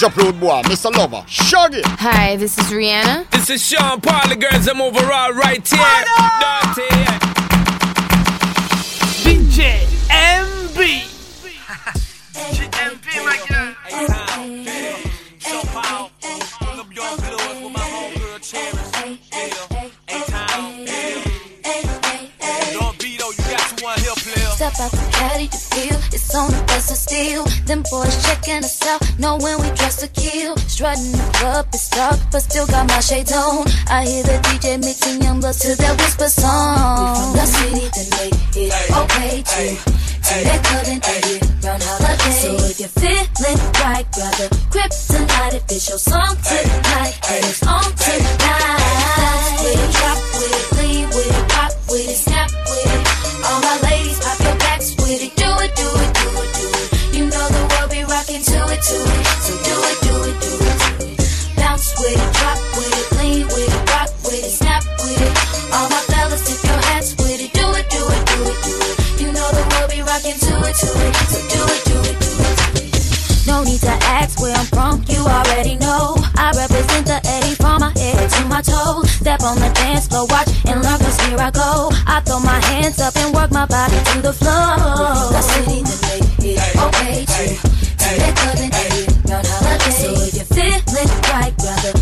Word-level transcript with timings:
Watch 0.00 0.12
up, 0.12 0.24
road 0.24 0.40
boy, 0.40 0.62
Mr. 0.62 0.90
Lover. 0.96 1.22
Shaggy. 1.28 1.82
Hi, 1.84 2.34
this 2.36 2.56
is 2.56 2.64
Rihanna. 2.72 3.28
This 3.32 3.50
is 3.50 3.62
Sean 3.62 4.00
Paul, 4.00 4.30
the 4.30 4.36
girls, 4.36 4.66
I'm 4.66 4.80
overall 4.80 5.32
right 5.34 5.68
here. 5.68 6.04
Dirty. 6.40 6.88
DJ 9.20 9.84
MB. 10.08 11.04
GMP, 12.56 13.24
my 13.26 13.36
girl. 13.46 13.74
Hey, 13.84 14.06
Tom. 14.06 14.64
Sean 15.38 15.66
Paul. 15.66 16.10
Pull 16.60 16.80
up 16.80 16.94
your 16.96 17.16
clothes 17.18 17.60
with 17.62 17.72
my 17.74 17.80
homegirl, 17.80 18.40
Cherish. 18.40 19.20
Yeah. 19.32 19.90
Hey, 20.08 20.22
Tom. 20.28 20.86
Don't 22.72 22.98
be 22.98 23.18
though, 23.18 23.32
you 23.32 23.44
got 23.52 23.76
to 23.76 23.84
one 23.84 23.98
here, 24.00 24.16
player. 24.16 24.48
Step 24.56 24.80
out 24.80 24.92
the 24.92 25.08
caddy 25.12 25.48
to 25.48 25.58
feel 25.58 25.98
it's 26.30 26.38
on 26.38 26.50
the 26.50 26.64
best 26.66 26.90
of 26.90 26.96
steel. 26.96 27.42
Them 27.66 27.82
boys 27.90 28.14
checking 28.22 28.62
us 28.62 28.78
out, 28.86 29.02
know 29.18 29.36
when 29.38 29.58
we 29.60 29.68
dress 29.74 29.96
to 29.98 30.08
kill. 30.08 30.56
Strutting 30.70 31.10
the 31.10 31.26
club, 31.34 31.66
it's 31.74 31.88
dark, 31.90 32.18
but 32.30 32.40
still 32.40 32.66
got 32.66 32.86
my 32.86 33.00
shades 33.00 33.32
on. 33.32 33.66
I 33.90 34.06
hear 34.06 34.22
the 34.22 34.38
DJ 34.46 34.78
mixing 34.78 35.22
young 35.22 35.40
bloods 35.40 35.58
to 35.60 35.74
that 35.74 35.98
whisper 35.98 36.28
song. 36.28 36.78
We 37.02 37.06
from 37.18 37.32
the 37.34 37.46
city 37.46 37.86
that 37.90 38.08
made 38.14 38.38
it 38.54 38.72
okay 39.02 39.42
to. 39.42 39.64
To 40.20 40.34
that 40.46 40.60
club 40.62 40.86
and 40.86 41.02
get 41.02 41.64
round 41.64 41.82
holiday. 41.82 42.34
So 42.38 42.54
if 42.70 42.78
you're 42.78 42.94
feeling 42.94 43.58
right, 43.82 44.06
grab 44.14 44.34
the 44.38 44.48
grip 44.70 44.92
tonight. 45.10 45.54
If 45.58 45.64
it's 45.66 45.88
your 45.88 45.98
song 45.98 46.36
tonight, 46.46 47.14
and 47.26 47.42
it's 47.42 47.62
on 47.66 47.90
tonight. 47.98 48.78
Dance 49.18 49.50
with 49.66 49.82
it, 49.82 49.90
drop 49.98 50.18
with 50.38 50.54
it, 50.54 50.66
lean 50.78 51.06
with 51.10 51.26
it, 51.26 51.48
pop 51.50 51.72
with 51.90 52.06
it, 52.06 52.29
with 62.10 62.26
it, 62.26 62.32
drop 62.34 62.58
with 62.74 62.90
it, 62.90 63.06
lean 63.18 63.46
with 63.46 63.70
it, 63.70 63.90
rock 63.90 64.10
with 64.24 64.42
it, 64.42 64.50
snap 64.50 64.82
with 64.98 65.20
it. 65.20 65.34
All 65.74 65.88
my 65.88 66.02
fellas, 66.10 66.42
tip 66.42 66.58
your 66.66 66.80
hats 66.90 67.14
with 67.18 67.38
it. 67.38 67.52
Do 67.54 67.66
it, 67.78 67.86
do 67.90 68.02
it, 68.02 68.22
do 68.26 68.38
it, 68.50 68.58
do 68.66 68.74
it. 68.82 69.20
You 69.20 69.28
know 69.32 69.48
the 69.54 69.64
world 69.70 69.90
be 69.90 70.02
rocking 70.02 70.38
to 70.38 70.54
it, 70.66 70.74
to 70.82 70.90
it. 70.90 71.14
So 71.30 71.38
do 71.54 71.62
it, 71.70 71.82
do 71.86 71.96
it, 72.02 72.16
do 72.18 72.30
it, 72.42 72.58
do 72.74 72.82
it. 72.82 73.46
No 73.46 73.62
need 73.62 73.80
to 73.80 73.94
ask 74.18 74.40
where 74.40 74.54
I'm 74.54 74.66
from, 74.66 75.04
you 75.06 75.22
already 75.22 75.76
know. 75.76 76.16
I 76.34 76.50
represent 76.56 77.06
the 77.06 77.20
Eddie 77.24 77.54
from 77.54 77.80
my 77.80 77.92
head 77.94 78.30
to 78.30 78.42
my 78.46 78.62
toes. 78.62 79.10
Step 79.10 79.42
on 79.42 79.56
the 79.58 79.70
dance 79.74 80.08
floor, 80.08 80.26
watch 80.26 80.50
and 80.66 80.82
learn, 80.82 80.98
cause 80.98 81.18
here 81.26 81.38
I 81.38 81.50
go. 81.50 81.90
I 82.06 82.20
throw 82.26 82.40
my 82.40 82.58
hands 82.74 82.98
up 83.00 83.14
and 83.16 83.34
work 83.34 83.50
my 83.50 83.66
body 83.66 83.98
to 84.12 84.22
the 84.22 84.32
floor. 84.32 85.30
The 85.30 85.42
city 85.42 85.82
that 85.82 86.00
made 86.10 86.58
it 86.58 86.74
okay 86.74 87.24
to. 87.24 87.44
To 87.54 88.08
that 88.18 88.34
club 88.34 88.58
and 88.58 88.72
get 88.72 89.30
round 89.30 89.46
holiday. 89.46 89.94
So 89.94 90.10
if 90.26 90.34
you're 90.34 90.50
feeling 90.50 91.10
right, 91.30 91.54
grab 91.58 91.99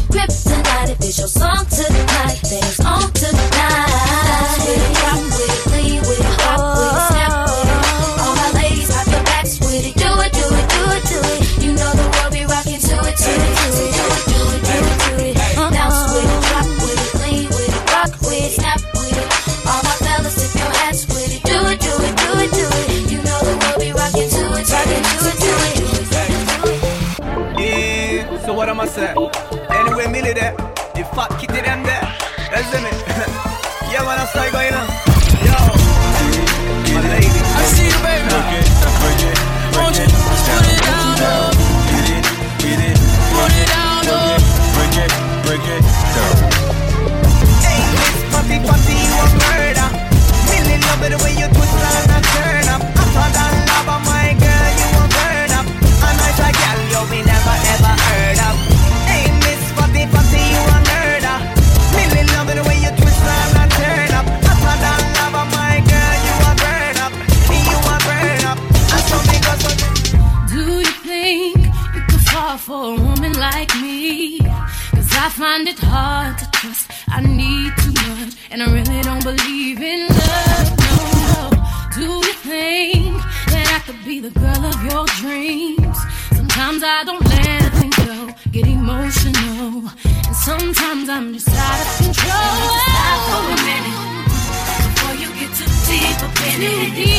deep 96.59 97.18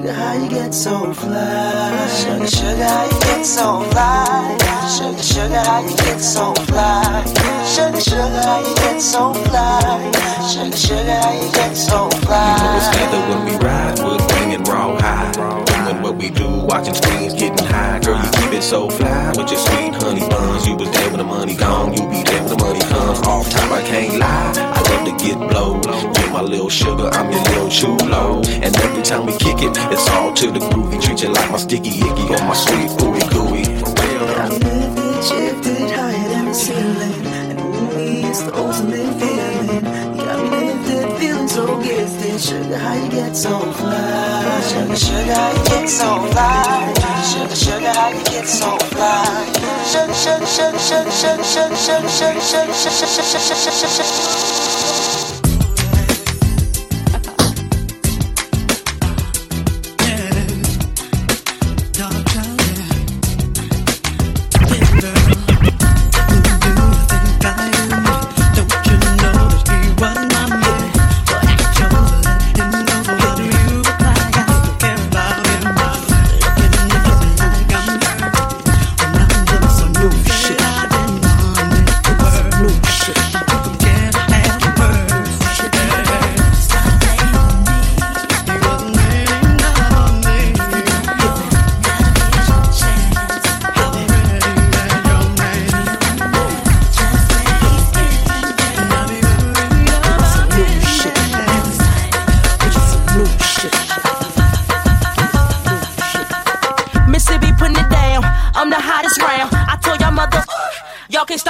Sugar, 0.00 0.12
how 0.14 0.32
you 0.32 0.48
get 0.48 0.72
so 0.72 1.12
fly? 1.12 2.08
Sugar, 2.08 2.46
sugar, 2.46 2.84
how 2.84 3.04
you 3.04 3.20
get 3.20 3.44
so 3.44 3.82
fly? 3.90 4.56
Sugar, 4.96 5.22
sugar, 5.22 5.60
how 5.60 5.80
you 5.82 5.94
get 5.94 6.20
so 6.20 6.54
fly? 6.54 7.24
Sugar, 7.66 8.00
sugar, 8.00 8.40
how 8.40 8.60
you 8.66 8.74
get 8.76 9.02
so 9.02 9.34
fly? 9.34 10.10
Sugar, 10.48 10.74
sugar, 10.74 11.20
how 11.20 11.32
you 11.32 11.52
get 11.52 11.76
so 11.76 12.08
fly? 12.24 12.90
Together 12.90 13.20
when 13.28 13.44
we 13.44 13.56
ride, 13.62 13.98
we're 13.98 14.26
bringing 14.28 14.64
raw 14.64 14.98
high. 15.00 15.79
What 16.02 16.16
we 16.16 16.30
do 16.30 16.48
watching 16.48 16.94
screens, 16.94 17.34
getting 17.34 17.66
high. 17.66 17.98
Girl, 18.00 18.16
you 18.16 18.30
keep 18.32 18.52
it 18.54 18.62
so 18.62 18.88
fly 18.88 19.28
with 19.36 19.50
your 19.50 19.60
sweet 19.60 19.94
honey 19.94 20.26
buns. 20.28 20.66
You 20.66 20.74
was 20.74 20.90
there 20.92 21.08
when 21.10 21.18
the 21.18 21.24
money 21.24 21.54
gone, 21.54 21.92
you 21.92 22.08
be 22.08 22.22
there 22.22 22.40
when 22.42 22.56
the 22.56 22.64
money 22.64 22.80
comes. 22.80 23.20
Off 23.20 23.50
time, 23.50 23.70
I 23.72 23.82
can't 23.82 24.18
lie. 24.18 24.52
I 24.56 24.80
love 24.88 25.04
to 25.04 25.24
get 25.24 25.36
blowed. 25.36 25.84
Get 26.14 26.32
my 26.32 26.40
little 26.40 26.70
sugar, 26.70 27.10
I'm 27.12 27.30
your 27.30 27.42
little 27.42 27.68
chulo. 27.68 28.42
And 28.64 28.74
every 28.76 29.02
time 29.02 29.26
we 29.26 29.32
kick 29.32 29.60
it, 29.60 29.76
it's 29.92 30.08
all 30.08 30.32
to 30.32 30.50
the 30.50 30.60
groovy. 30.60 31.02
Treat 31.02 31.22
you 31.22 31.28
like 31.32 31.50
my 31.50 31.58
sticky 31.58 31.90
icky 31.90 32.24
or 32.32 32.42
my 32.48 32.54
sweet 32.54 32.90
ooey 33.04 33.24
gooey. 33.30 33.64
Me 34.48 34.56
lifted, 34.56 35.22
shifted 35.22 35.90
higher 35.90 36.28
than 36.30 36.46
the 36.46 36.54
ceiling. 36.54 37.26
And 37.50 37.60
ooh, 37.60 38.28
it's 38.28 38.42
the 38.42 38.54
ultimate 38.56 39.20
feeling. 39.20 39.99
So 41.80 41.88
gifted. 41.88 42.40
Sugar, 42.40 42.78
how 42.78 42.94
you 42.94 43.10
get 43.10 43.36
so 43.36 43.58
fly? 43.72 44.60
Sugar, 44.68 44.96
sugar, 44.96 45.34
how 45.34 45.50
you 45.52 45.64
get 45.64 45.88
so 45.88 46.26
fly? 46.30 46.94
Sugar, 47.24 47.54
sugar, 47.54 47.92
how 47.92 48.08
you 48.08 48.24
get 48.24 48.46
so 48.46 48.78
fly? 48.78 49.46
Sugar, 49.84 50.14
sugar, 50.14 50.46
sugar, 50.46 50.78
sugar, 50.78 51.10
sugar, 51.10 51.44
sugar, 51.44 51.76
sugar, 51.76 52.08
sugar, 52.08 52.40
sugar, 52.40 52.74
sugar, 52.74 53.06
sugar, 53.06 53.54
sugar, 53.54 53.88
sugar, 53.88 54.69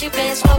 te 0.00 0.08
penso 0.08 0.49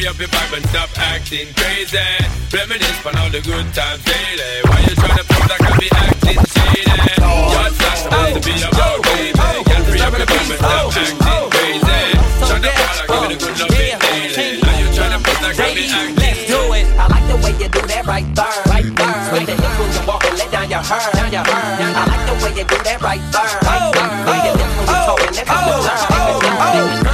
baby? 0.00 0.08
Up 0.08 0.18
your 0.18 0.28
vibe 0.28 0.56
and 0.56 0.66
stop 0.68 0.90
acting 0.96 1.46
crazy. 1.54 1.98
Reminisce 2.52 3.06
on 3.06 3.16
all 3.18 3.30
the 3.30 3.40
good 3.40 3.66
times 3.74 4.02
daily. 4.04 4.52
Why 4.64 4.80
you 4.88 4.94
trying 4.96 5.16
to 5.16 5.24
prove 5.24 5.48
like 5.48 5.60
I 5.60 5.76
be 5.76 5.88
acting 5.92 6.40
shady? 6.40 6.88
What's 7.20 7.76
that 7.78 7.96
supposed 8.00 8.34
to 8.34 8.40
be 8.40 8.54
about, 8.64 9.02
baby? 9.04 9.32
Can't 9.36 9.84
free 9.84 10.00
up 10.00 10.16
your 10.16 10.26
vibe 10.26 10.50
and 10.50 10.60
stop 10.60 10.72
oh, 10.72 10.80
oh, 10.80 10.96
acting 10.96 11.16
oh, 11.20 11.48
crazy. 11.52 12.00
Shut 12.40 12.60
the 12.64 12.70
ball, 12.76 13.28
give 13.28 13.30
it 13.30 13.36
a 13.36 13.44
good 13.44 13.56
love 13.60 13.68
daily. 13.68 14.60
Now 14.64 14.78
you 14.80 14.86
trying 14.96 15.12
to 15.12 15.20
prove 15.20 15.40
like 15.44 15.60
I 15.60 15.74
be 15.74 15.84
acting 15.84 16.16
Let's 16.16 16.40
do 16.48 16.60
it. 16.72 16.86
I 16.96 17.04
like 17.08 17.26
the 17.28 17.36
way 17.44 17.52
you 17.60 17.68
do 17.68 17.80
that 17.84 18.04
right 18.06 18.28
there. 18.34 18.58
Right 18.72 18.88
there. 18.96 19.16
With 19.32 19.46
the 19.46 19.56
hips 19.60 19.76
when 19.76 19.90
you 19.92 20.02
walk 20.08 20.24
and 20.24 20.36
let 20.38 20.50
down 20.50 20.68
your 20.70 20.82
hair. 20.82 21.12
Down 21.12 21.30
your 21.32 21.44
hair. 21.44 21.92
I 21.92 22.02
like 22.08 22.24
the 22.24 22.34
way 22.40 22.52
you 22.56 22.64
do 22.64 22.78
that 22.88 22.98
right 23.04 23.24
there. 23.30 23.52
Right 23.68 23.92
there. 23.92 24.10
With 24.24 24.44
your 24.48 24.56
lips 24.56 24.74
when 24.76 24.88
you 24.88 24.96
talk 24.96 25.20
and 25.20 25.36
let 25.36 25.46
down 25.46 25.68
your 25.68 25.84
hair. 27.04 27.09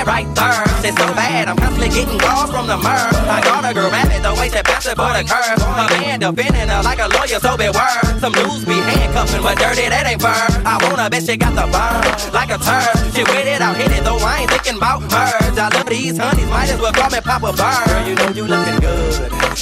That 0.00 0.08
right 0.08 0.28
there? 0.32 0.64
It's 0.80 0.96
so 0.96 1.08
bad. 1.12 1.48
I'm 1.48 1.56
constantly 1.56 1.92
getting 1.92 2.18
calls 2.18 2.50
from 2.50 2.66
the 2.66 2.76
murr. 2.76 3.08
I 3.28 3.40
got 3.44 3.64
a 3.68 3.74
girl 3.74 3.90
rapid 3.90 4.22
the 4.24 4.32
way 4.40 4.48
bounce 4.48 4.86
it 4.88 4.96
for 4.96 5.12
the 5.12 5.24
curve. 5.24 5.60
Her 5.60 5.88
man 6.00 6.20
defending 6.20 6.68
her 6.68 6.82
like 6.82 7.00
a 7.00 7.08
lawyer, 7.08 7.40
so 7.40 7.56
beware. 7.56 8.00
Some 8.20 8.32
dudes 8.32 8.64
be 8.64 8.80
handcuffing, 8.80 9.42
but 9.42 9.58
dirty, 9.58 9.88
that 9.88 10.06
ain't 10.08 10.20
fur. 10.20 10.32
I 10.64 10.80
wanna 10.80 11.10
bet 11.10 11.24
she 11.24 11.36
got 11.36 11.52
the 11.52 11.68
burn 11.68 12.00
like 12.32 12.50
a 12.50 12.58
turd. 12.58 12.96
She 13.12 13.22
with 13.24 13.46
it, 13.46 13.60
I'll 13.60 13.74
hit 13.74 13.92
it, 13.92 14.04
though 14.04 14.20
I 14.20 14.44
ain't 14.44 14.50
thinking 14.50 14.76
about 14.80 15.04
merge. 15.04 15.58
I 15.58 15.68
love 15.68 15.88
these 15.88 16.16
honeys, 16.16 16.48
might 16.48 16.70
as 16.70 16.80
well 16.80 16.92
call 16.92 17.10
me 17.10 17.20
Papa 17.20 17.52
Bird. 17.52 17.84
Girl, 17.88 18.02
you 18.08 18.14
know 18.16 18.30
you 18.32 18.44
looking 18.48 18.80
good, 18.80 19.12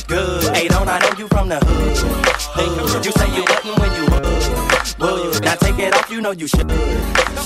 good. 0.06 0.54
Hey, 0.54 0.68
don't 0.68 0.88
I 0.88 0.98
know 1.02 1.14
you 1.18 1.26
from 1.28 1.48
the 1.48 1.58
hood? 1.58 1.98
You 3.04 3.12
say 3.12 3.28
you 3.34 3.42
wasn't 3.42 3.78
when 3.78 3.90
you 3.98 4.04
would. 4.10 4.57
Would. 4.98 5.44
Now 5.44 5.54
take 5.54 5.78
it 5.78 5.94
off, 5.94 6.10
you 6.10 6.20
know 6.20 6.32
you 6.32 6.46
should. 6.46 6.68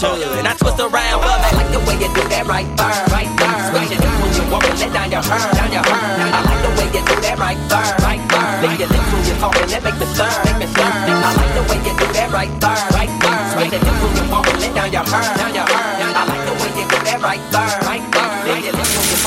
Should. 0.00 0.42
Now 0.42 0.54
twist 0.56 0.80
around, 0.80 1.20
but 1.20 1.38
I 1.38 1.50
like 1.56 1.70
the 1.72 1.80
way 1.84 1.96
you 2.00 2.08
do 2.14 2.22
that 2.32 2.46
right 2.46 2.66
there, 2.76 2.98
right 3.12 3.30
there. 3.38 3.58
Switch 3.70 3.92
it 3.92 4.02
up 4.02 4.14
when 4.20 4.30
you 4.34 4.44
walk 4.50 4.64
and 4.64 4.78
let 4.80 4.92
down 4.92 5.10
your 5.12 5.22
hair, 5.22 5.52
down 5.52 5.70
your 5.72 5.84
hair. 5.84 6.00
I 6.32 6.40
like 6.42 6.62
the 6.64 6.70
way 6.76 6.88
you 6.90 7.02
do 7.04 7.14
that 7.22 7.36
right 7.38 7.60
there, 7.68 7.90
right 8.02 8.22
there. 8.32 8.50
Lick 8.62 8.78
your 8.80 8.88
lips 8.88 9.08
when 9.12 9.22
you're 9.28 9.40
talking, 9.42 9.68
that 9.68 9.82
make 9.84 9.98
me 10.00 10.06
stir, 10.12 10.32
make 10.48 10.58
me 10.58 10.66
stir. 10.72 10.82
I 10.82 11.30
like 11.36 11.52
the 11.54 11.62
way 11.68 11.78
you 11.84 11.94
do 11.96 12.06
that 12.16 12.28
right 12.32 12.52
there, 12.62 12.80
right 12.96 13.12
there. 13.20 13.40
Switch 13.52 13.74
it 13.76 13.84
up 13.84 13.96
when 14.00 14.12
you 14.16 14.24
walk 14.32 14.46
and 14.48 14.58
let 14.58 14.72
down 14.72 14.90
your 14.92 15.04
hair, 15.06 15.24
down 15.36 15.52
your 15.52 15.66
hair. 15.68 16.08
I 16.12 16.24
like 16.24 16.44
the 16.48 16.54
way 16.56 16.70
you 16.72 16.86
do 16.88 16.98
that 17.04 17.20
right 17.20 17.44
there, 17.52 17.72
right 17.84 18.06
there. 18.12 18.30
Lick 18.48 18.64
your 18.64 18.74
lips 18.74 18.92
when 18.96 19.06
you're. 19.12 19.22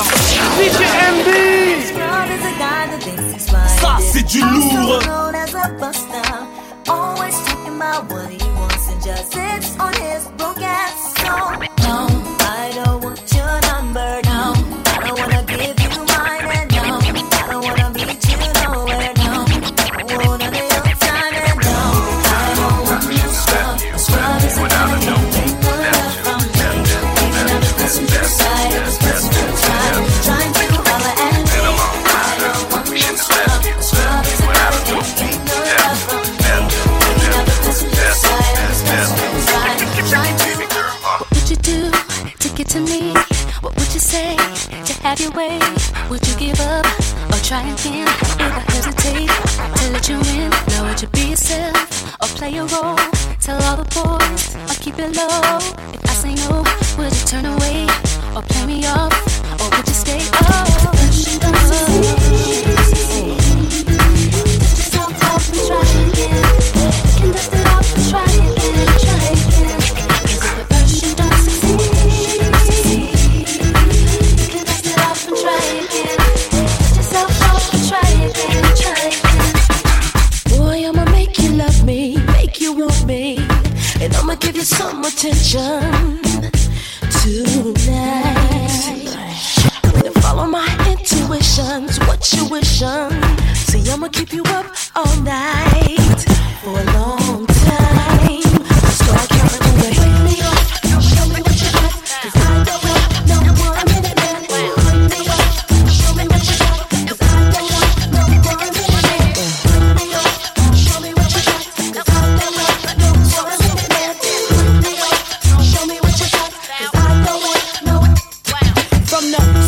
DJ 0.56 0.82
MB 1.14 1.28
Ça, 3.80 3.98
c'est 4.00 4.22
du 4.22 4.40
lourd. 4.40 5.02
Always 6.88 7.34
talking 7.34 7.42
about 7.42 7.45
what 8.04 8.30
he 8.30 8.38
wants 8.50 8.88
and 8.90 9.02
just 9.02 9.32
sits 9.32 9.78
on 9.78 9.92
his 9.94 10.26
broke 10.36 10.60
ass. 10.60 11.14
So, 11.16 11.32
no, 11.88 12.25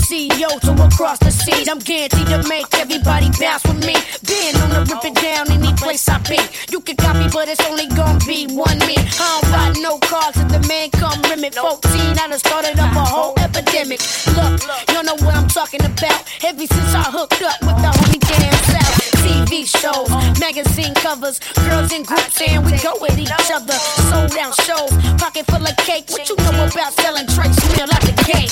CEO 0.09 0.49
to 0.65 0.73
across 0.89 1.19
the 1.19 1.31
seas, 1.31 1.69
I'm 1.69 1.81
guaranteed 1.81 2.29
to 2.29 2.41
make 2.49 2.65
everybody 2.81 3.29
bounce 3.37 3.63
with 3.69 3.85
me. 3.85 3.93
Being 4.25 4.57
on 4.65 4.73
the 4.73 4.81
rip 4.89 5.05
it 5.05 5.13
down 5.21 5.53
any 5.53 5.69
place 5.77 6.09
I 6.09 6.17
be. 6.25 6.41
You 6.73 6.81
can 6.81 6.97
copy, 6.97 7.29
but 7.29 7.45
it's 7.47 7.61
only 7.69 7.85
gonna 7.93 8.17
be 8.25 8.49
one 8.49 8.81
me. 8.89 8.97
I 8.97 9.29
don't 9.37 9.53
ride 9.53 9.77
no 9.85 9.99
cars 10.01 10.33
if 10.41 10.49
the 10.49 10.65
man 10.65 10.89
come 10.97 11.21
rim 11.29 11.45
it. 11.45 11.55
14, 11.55 11.93
I 11.93 12.25
done 12.25 12.39
started 12.41 12.81
up 12.81 12.97
a 12.97 13.05
whole 13.05 13.35
epidemic. 13.37 14.01
Look, 14.33 14.65
you 14.89 15.03
know 15.05 15.21
what 15.21 15.37
I'm 15.37 15.49
talking 15.53 15.85
about. 15.85 16.25
Ever 16.41 16.65
since 16.65 16.93
I 16.97 17.05
hooked 17.13 17.45
up 17.45 17.61
with 17.61 17.77
the 17.77 17.93
homie 17.93 18.25
damn 18.25 18.57
South. 18.65 18.97
TV 19.29 19.69
shows, 19.69 20.09
magazine 20.41 20.95
covers, 20.95 21.39
girls 21.69 21.93
in 21.93 22.03
groups 22.03 22.33
saying 22.33 22.65
we 22.65 22.81
go 22.81 22.97
with 22.97 23.19
each 23.19 23.51
other. 23.53 23.77
Sold 24.09 24.33
out 24.41 24.57
shows, 24.65 24.89
pocket 25.21 25.45
full 25.53 25.61
of 25.61 25.77
cake. 25.85 26.09
What 26.09 26.25
you 26.29 26.37
know 26.37 26.65
about 26.65 26.97
selling 26.97 27.27
Trace 27.29 27.61
Mill 27.77 27.93
out 27.93 28.01
the 28.09 28.17
cake? 28.25 28.49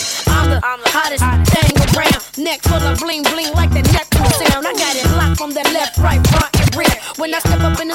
I'm 0.67 0.83
the 0.83 0.91
hottest 0.91 1.23
thing 1.55 1.71
around. 1.95 2.19
Neck 2.43 2.59
full 2.67 2.83
of 2.83 2.99
bling 2.99 3.23
bling 3.23 3.55
like 3.55 3.71
the 3.71 3.87
Neptune 3.95 4.27
sound. 4.35 4.67
I 4.67 4.75
got 4.75 4.99
it 4.99 5.07
locked 5.15 5.39
from 5.39 5.55
the 5.55 5.63
left, 5.71 5.95
right, 5.99 6.19
front, 6.27 6.51
and 6.59 6.75
rear. 6.75 6.91
When 7.23 7.33
I 7.33 7.39
step 7.39 7.61
up 7.63 7.79
in 7.79 7.87
the 7.87 7.95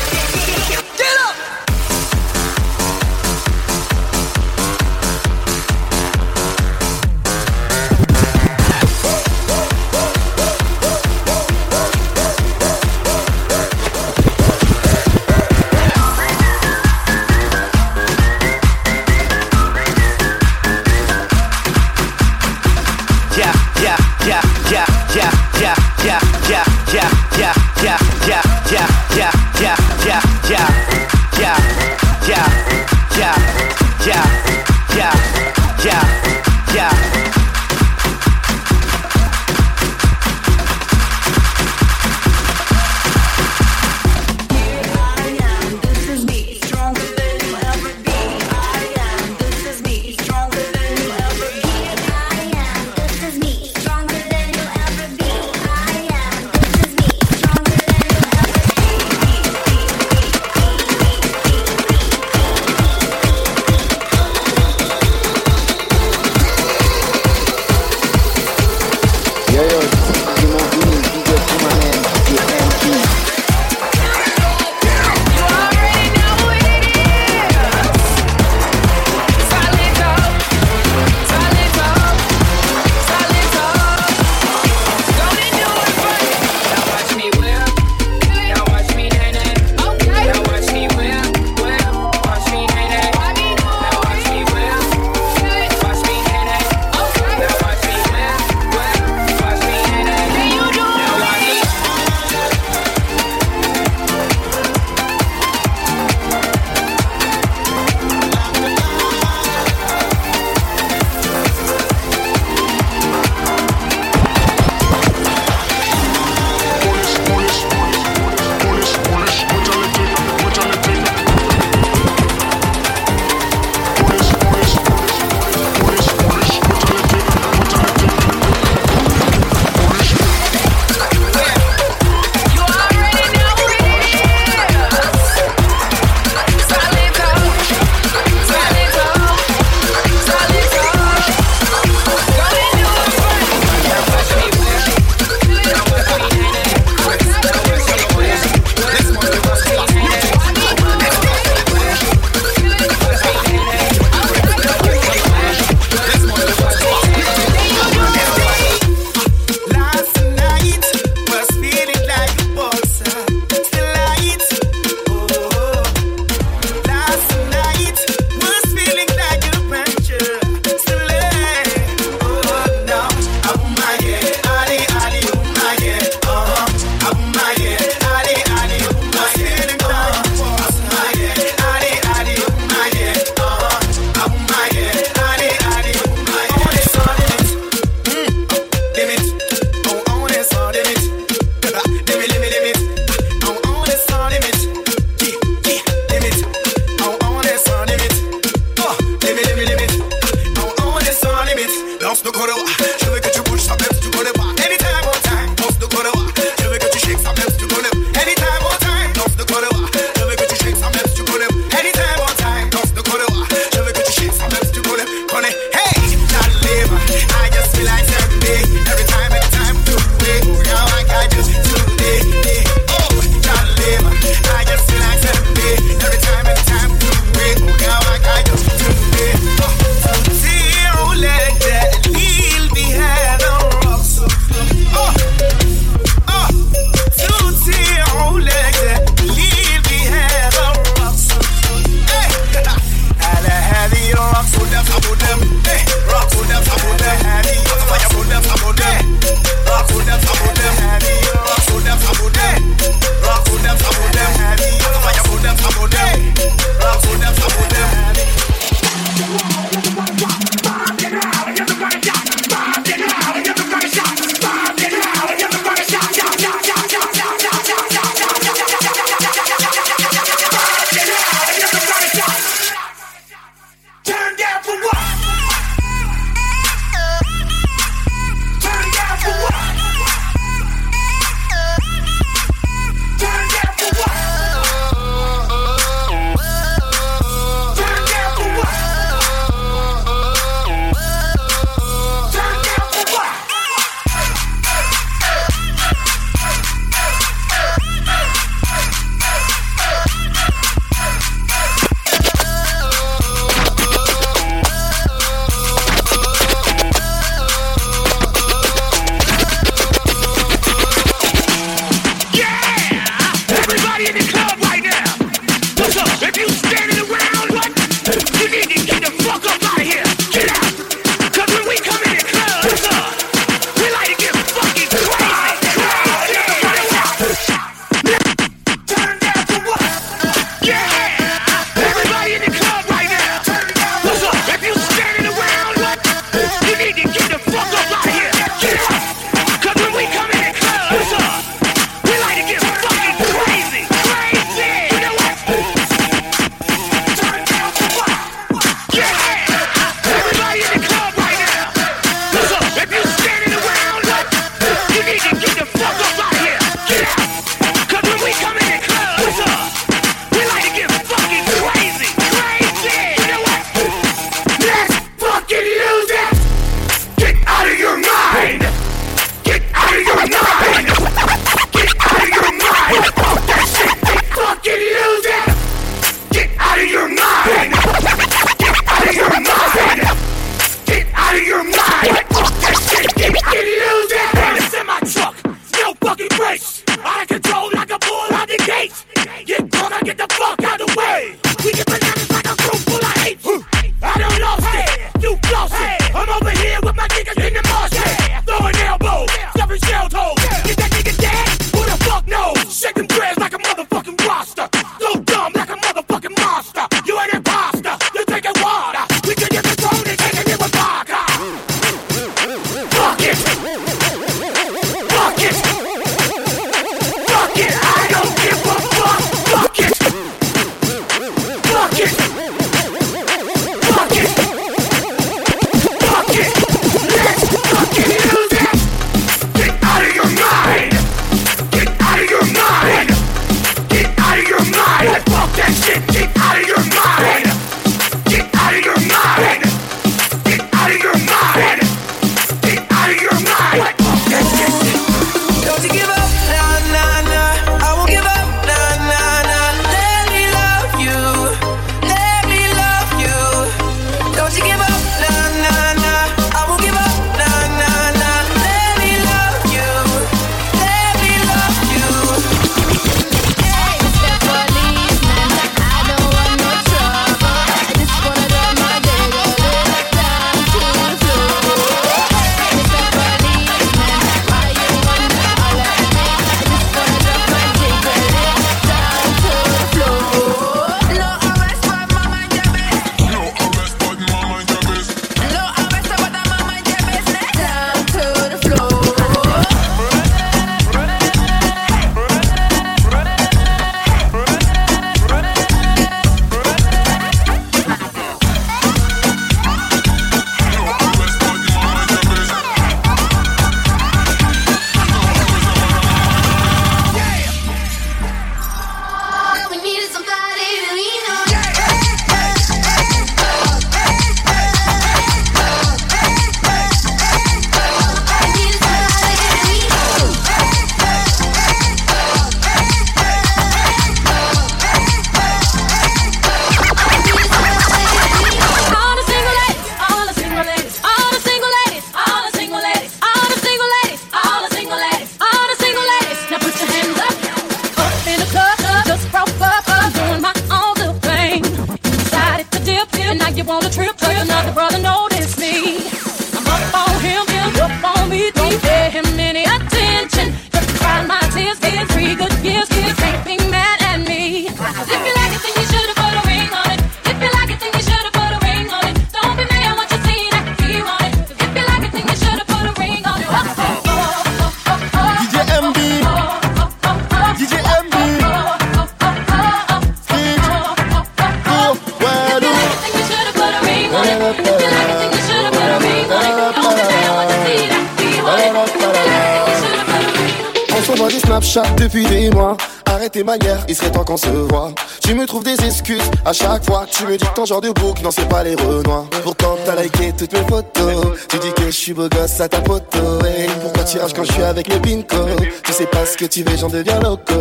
Me 587.31 587.37
dis 587.37 587.45
que 587.45 587.53
ton 587.53 587.65
genre 587.65 587.81
de 587.81 587.91
bouc, 587.91 588.21
non, 588.21 588.31
c'est 588.31 588.47
pas 588.47 588.63
les 588.63 588.75
renois. 588.75 589.25
Pourtant, 589.43 589.77
t'as 589.85 590.01
liké 590.01 590.33
toutes 590.37 590.53
mes 590.53 590.67
photos. 590.67 591.37
Tu 591.47 591.57
dis 591.59 591.71
que 591.73 591.85
je 591.85 591.91
suis 591.91 592.13
beau 592.13 592.27
gosse 592.27 592.59
à 592.59 592.67
ta 592.67 592.81
photo. 592.83 593.45
hey. 593.45 593.69
Pourquoi 593.81 594.03
tu 594.03 594.19
rages 594.19 594.33
quand 594.33 594.43
je 594.43 594.51
suis 594.51 594.63
avec 594.63 594.87
les 594.87 594.99
pinko? 594.99 595.37
Tu 595.83 595.93
sais 595.93 596.07
pas 596.07 596.25
ce 596.25 596.37
que 596.37 596.45
tu 596.45 596.63
veux, 596.63 596.75
j'en 596.77 596.89
deviens 596.89 597.19
loco. 597.19 597.53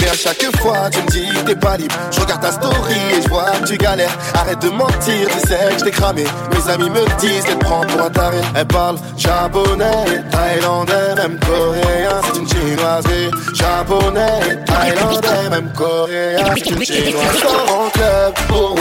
Mais 0.00 0.08
à 0.08 0.14
chaque 0.14 0.56
fois, 0.58 0.90
tu 0.90 1.00
me 1.02 1.06
dis 1.08 1.28
t'es 1.44 1.54
pas 1.54 1.76
libre. 1.76 1.94
Je 2.10 2.20
regarde 2.20 2.40
ta 2.42 2.52
story 2.52 2.94
et 3.16 3.22
je 3.22 3.28
vois 3.28 3.50
que 3.62 3.68
tu 3.68 3.76
galères. 3.76 4.16
Arrête 4.34 4.60
de 4.60 4.70
mentir, 4.70 5.28
tu 5.28 5.48
sais 5.48 5.58
que 5.70 5.78
je 5.78 5.84
t'ai 5.84 5.90
cramé. 5.90 6.24
Mes 6.52 6.72
amis 6.72 6.90
me 6.90 7.04
disent 7.20 7.44
qu'elle 7.44 7.58
prend 7.58 7.80
pour 7.80 8.02
un 8.02 8.10
taré. 8.10 8.38
Elle 8.54 8.66
parle 8.66 8.96
japonais, 9.16 10.04
thaïlandais, 10.30 11.14
même 11.16 11.38
coréen. 11.40 12.20
C'est 12.24 12.38
une 12.40 12.48
chinoise 12.48 13.04
et 13.06 13.30
japonais, 13.54 14.40
thaïlandais, 14.66 15.50
même 15.50 15.72
coréen. 15.72 16.44
C'est 16.54 16.70
une 16.70 16.84
chinoise. 16.84 17.38
Sors 17.40 17.80
en 17.80 17.90
club 17.90 18.34
pour. 18.48 18.76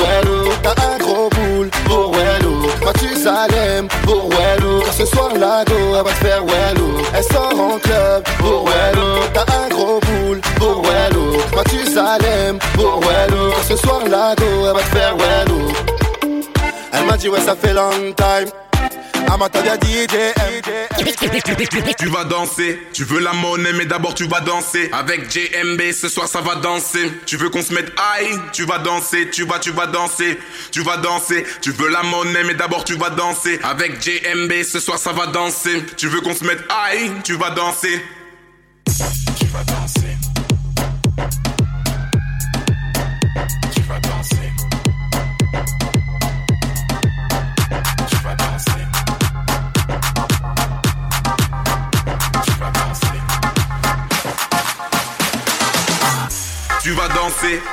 T'as 0.62 0.76
un 0.94 0.98
gros 0.98 1.30
boule 1.30 1.70
pour 1.86 2.12
Wello. 2.14 2.70
Quand 2.84 2.94
tu 3.00 3.16
s'allumes 3.16 3.88
pour. 4.04 4.30
Car 4.86 4.94
ce 4.94 5.06
soir, 5.06 5.30
la 5.40 5.64
go, 5.66 5.76
elle 5.98 6.04
va 6.04 6.04
te 6.04 6.26
faire 6.26 6.44
Wello. 6.46 6.79
Ce 13.70 13.76
soir, 13.76 14.02
go, 14.02 14.08
elle 14.10 14.74
va 14.74 14.82
te 14.82 14.90
faire. 14.90 15.16
Elle 16.92 17.06
m'a 17.06 17.18
dit 17.18 17.30
ouais 17.30 17.42
ça 17.42 17.56
fait 17.56 17.74
long 17.74 17.92
time 18.14 18.50
DJ 19.84 20.08
Tu 21.98 22.08
vas 22.08 22.24
danser, 22.24 22.80
tu 22.94 23.04
veux 23.04 23.20
la 23.20 23.34
monnaie, 23.34 23.74
mais 23.74 23.86
d'abord 23.86 24.16
tu 24.16 24.28
vas 24.28 24.42
danser. 24.42 24.90
Avec 24.92 25.32
JMB, 25.32 25.92
ce 25.92 26.10
soir 26.10 26.28
ça 26.28 26.42
va 26.42 26.56
danser. 26.56 27.12
Tu 27.28 27.38
veux 27.38 27.50
qu'on 27.50 27.62
se 27.62 27.74
mette 27.74 27.92
high, 28.20 28.40
tu 28.52 28.66
vas 28.66 28.80
danser, 28.80 29.30
tu 29.30 29.46
vas, 29.46 29.60
tu 29.60 29.72
vas 29.72 29.86
danser, 29.86 30.40
tu 30.72 30.82
vas 30.82 30.98
danser. 30.98 31.46
Tu 31.62 31.72
veux 31.72 31.90
la 31.90 32.02
monnaie, 32.02 32.44
mais 32.44 32.56
d'abord 32.56 32.84
tu 32.84 32.96
vas 32.96 33.12
danser. 33.12 33.60
Avec 33.64 34.02
JMB, 34.02 34.64
ce 34.64 34.80
soir 34.80 34.98
ça 34.98 35.14
va 35.14 35.28
danser. 35.28 35.86
Tu 35.96 36.08
veux 36.08 36.22
qu'on 36.22 36.34
se 36.34 36.44
mette 36.44 36.64
high, 36.72 37.12
tu 37.24 37.34
vas 37.34 37.52
danser. 37.52 38.04
Tu 39.38 39.46
vas 39.46 39.64
danser. 39.64 40.09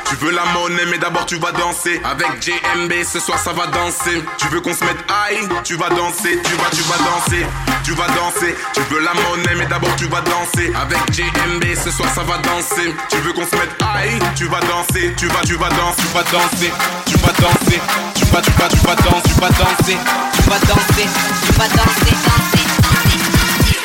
Tu 0.09 0.16
veux 0.16 0.32
la 0.32 0.44
monnaie, 0.46 0.86
mais 0.90 0.98
d'abord 0.98 1.26
tu 1.26 1.36
vas 1.36 1.52
danser. 1.52 2.00
Avec 2.04 2.42
JMB, 2.42 2.92
ce 3.04 3.18
soir 3.20 3.38
ça 3.38 3.52
va 3.52 3.66
danser. 3.66 4.22
Tu 4.38 4.48
veux 4.48 4.61
qu'on 4.61 4.74
se 4.74 4.84
mette 4.84 4.98
high, 5.09 5.48
tu 5.64 5.74
vas 5.76 5.88
danser, 5.88 6.40
tu 6.44 6.52
vas, 6.57 6.70
tu 6.70 6.82
vas 6.82 6.98
danser, 6.98 7.46
tu 7.84 7.92
vas 7.92 8.07
danser. 8.09 8.54
Tu 8.74 8.80
veux 8.90 9.00
la 9.00 9.14
monnaie, 9.14 9.54
mais 9.57 9.66
d'abord 9.66 9.94
tu 9.96 10.07
vas 10.07 10.20
danser. 10.20 10.72
Avec 10.74 10.98
JMB, 11.12 11.64
ce 11.74 11.90
soir 11.90 12.09
ça 12.14 12.22
va 12.22 12.38
danser. 12.38 12.94
Tu 13.09 13.16
veux 13.18 13.32
qu'on 13.32 13.46
se 13.46 13.57
mette 13.57 13.74
high, 13.80 14.22
tu 14.34 14.46
vas 14.46 14.61
danser, 14.61 15.14
tu 15.16 15.26
vas, 15.28 15.42
tu 15.44 15.54
vas 15.54 15.68
danser, 15.70 16.02
tu 16.02 16.09
vas 16.12 16.22
danser, 16.22 16.72
tu 17.07 17.16
vas 17.18 17.32
danser, 17.32 17.80
tu 18.14 18.24
vas, 18.26 18.42
tu 18.42 18.50
vas, 18.50 18.68
tu 18.68 18.76
vas 18.84 18.96
danser, 18.96 19.22
tu 19.26 19.40
vas 19.40 19.48
danser, 19.48 19.96
tu 20.36 20.42
vas 20.42 20.59
danser, 20.59 21.09
tu 21.46 21.52
vas 21.52 21.68
danser. 21.68 22.16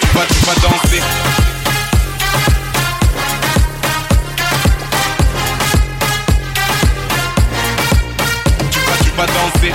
Tu 0.02 0.18
vas, 0.18 0.26
tu 0.26 0.46
vas 0.46 0.56
danser. 0.56 1.51
Vas 9.22 9.28
danser. 9.28 9.74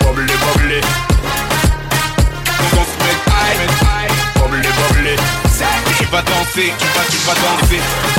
Bobble, 0.00 0.26
bobble. 0.26 0.80
Donc 2.58 2.72
on 2.72 2.84
se 2.84 2.96
met 3.04 3.18
high. 3.30 4.08
Tu 5.98 6.04
vas 6.06 6.22
danser, 6.22 6.72
tu 6.78 6.86
vas, 6.94 7.04
tu 7.10 7.18
vas 7.26 7.34
danser. 7.34 8.17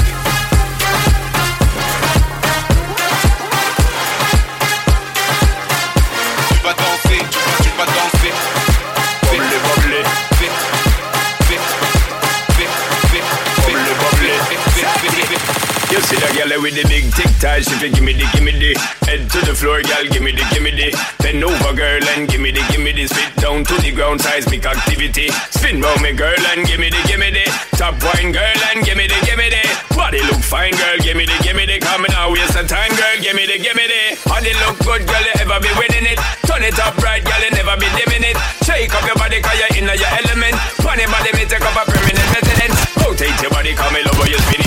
With 16.61 16.75
the 16.75 16.83
big 16.87 17.07
tic 17.15 17.31
tac, 17.39 17.63
she 17.63 17.75
fi 17.79 17.87
gimme 17.87 18.13
the 18.13 18.25
gimme 18.35 18.51
the 18.51 18.75
Head 19.07 19.29
to 19.31 19.39
the 19.47 19.55
floor, 19.55 19.81
girl, 19.81 20.05
gimme 20.11 20.31
the 20.31 20.43
gimme 20.51 20.71
the 20.71 20.91
Bend 21.23 21.43
over, 21.43 21.73
girl, 21.73 22.03
and 22.15 22.27
gimme 22.27 22.51
the 22.51 22.63
gimme 22.71 22.91
the 22.91 23.07
Spit 23.07 23.31
down 23.39 23.63
to 23.63 23.75
the 23.79 23.91
ground, 23.91 24.19
seismic 24.19 24.65
activity 24.65 25.29
Spin 25.51 25.79
round 25.79 26.01
me, 26.01 26.11
girl, 26.13 26.39
and 26.51 26.67
gimme 26.67 26.89
the 26.89 27.01
gimme 27.07 27.31
the 27.31 27.45
Top 27.79 27.95
wine, 28.03 28.31
girl, 28.31 28.59
and 28.71 28.83
gimme 28.83 29.07
the 29.07 29.19
gimme 29.23 29.47
the 29.47 29.63
Body 29.95 30.19
look 30.27 30.41
fine, 30.43 30.75
girl, 30.75 30.97
gimme 30.99 31.25
the 31.25 31.37
gimme 31.43 31.63
the 31.63 31.79
Come 31.79 32.05
now, 32.11 32.31
waste 32.31 32.55
the 32.55 32.63
time, 32.67 32.91
girl, 32.97 33.15
gimme 33.21 33.45
the 33.45 33.57
gimme 33.59 33.85
the 33.85 34.01
Body 34.27 34.51
look 34.65 34.75
good, 34.83 35.03
girl, 35.07 35.23
you 35.23 35.35
ever 35.39 35.59
be 35.63 35.71
winning 35.79 36.07
it 36.11 36.19
Turn 36.43 36.63
it 36.63 36.77
up 36.79 36.97
right, 36.99 37.23
girl, 37.23 37.41
you 37.45 37.51
never 37.55 37.75
be 37.79 37.87
dimming 37.95 38.25
it 38.25 38.35
Shake 38.65 38.91
up 38.95 39.05
your 39.05 39.15
body, 39.15 39.39
cause 39.39 39.55
you're 39.55 39.73
in 39.79 39.87
your 39.87 40.11
element 40.11 40.55
Funny 40.83 41.07
body, 41.07 41.31
me 41.37 41.45
take 41.47 41.63
up 41.63 41.77
a 41.77 41.83
permanent 41.87 42.29
residence 42.35 42.77
Rotate 42.99 43.37
your 43.39 43.53
body, 43.53 43.71
come 43.77 43.95
how 43.95 44.25
you're 44.27 44.43
spinning 44.43 44.57
it 44.57 44.58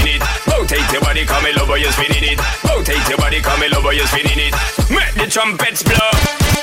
Rotate 0.72 0.90
your 0.90 1.02
body, 1.02 1.26
come 1.26 1.44
love 1.54 1.68
how 1.68 1.74
you're 1.74 1.92
spinning 1.92 2.32
it. 2.32 2.40
Rotate 2.64 3.06
your 3.06 3.18
body, 3.18 3.42
come 3.42 3.60
love 3.72 3.82
how 3.82 3.90
you're 3.90 4.06
spinning 4.06 4.38
it. 4.38 4.54
Make 4.88 5.12
the 5.12 5.30
trumpets 5.30 5.82
blow 5.82 6.61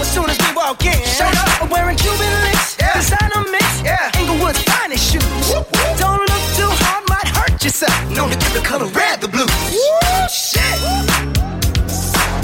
as 0.00 0.10
soon 0.10 0.30
as 0.30 0.38
we 0.38 0.54
walk 0.54 0.84
in. 0.84 0.98
Show 1.04 1.26
up. 1.26 1.62
I'm 1.62 1.68
wearing 1.70 1.96
Cuban 1.96 2.30
links. 2.46 2.76
Yeah. 2.78 2.94
Designer 2.94 3.42
mix. 3.50 3.82
Yeah. 3.82 4.20
Inglewood's 4.20 4.62
finest 4.62 5.10
shoes. 5.10 5.50
Don't 5.98 6.22
look 6.22 6.44
too 6.54 6.70
hard, 6.82 7.04
might 7.08 7.28
hurt 7.28 7.62
yourself. 7.62 7.94
Known 8.14 8.30
to 8.30 8.38
give 8.38 8.54
the 8.54 8.62
color 8.62 8.86
red 8.86 9.20
the 9.20 9.28
blues. 9.28 9.50
Woo, 9.74 10.28
shit. 10.30 10.78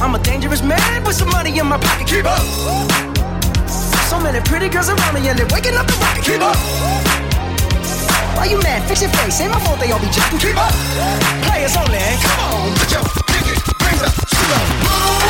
I'm 0.03 0.15
a 0.15 0.19
dangerous 0.19 0.63
man 0.63 1.05
with 1.05 1.17
some 1.17 1.31
money 1.31 1.57
in 1.59 1.67
my 1.67 1.79
pocket. 1.79 2.07
Keep 2.07 2.27
up. 2.27 2.43
So 4.11 4.21
many 4.21 4.41
pretty 4.41 4.69
girls 4.69 4.89
around 4.89 5.15
me 5.15 5.29
and 5.29 5.39
they're 5.39 5.49
waking 5.55 5.75
up 5.75 5.87
the 5.87 5.97
rocket. 6.03 6.25
Keep 6.25 6.43
up. 6.43 6.59
Why 8.37 8.47
you 8.51 8.59
mad? 8.63 8.83
Fix 8.89 9.01
your 9.01 9.11
face. 9.11 9.41
Ain't 9.41 9.53
my 9.53 9.61
fault 9.61 9.79
they 9.79 9.91
all 9.93 10.01
be 10.01 10.11
jacking. 10.11 10.39
Keep 10.39 10.59
up. 10.59 10.75
Players 11.47 11.77
only. 11.77 12.03
Come 12.21 12.41
on, 12.51 12.75
put 12.75 12.91
your 12.91 13.05
pinky 13.31 13.55
rings 13.85 14.03
up 14.03 14.15
to 14.15 15.24